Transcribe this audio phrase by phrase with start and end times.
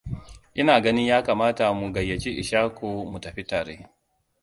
[0.53, 3.75] Ina ganin ya kamata mu gayyaci Ishaku mu tafi tare.